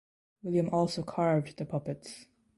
[0.41, 2.25] William also carved the puppets.